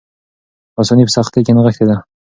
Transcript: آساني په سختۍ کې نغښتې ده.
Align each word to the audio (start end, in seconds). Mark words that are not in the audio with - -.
آساني 0.81 1.03
په 1.07 1.13
سختۍ 1.15 1.39
کې 1.45 1.55
نغښتې 1.57 1.85
ده. 1.89 1.97